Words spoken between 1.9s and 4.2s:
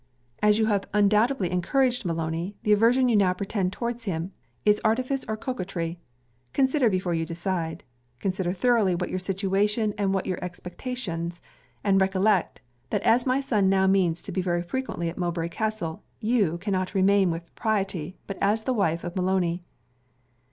Maloney, the aversion you now pretend towards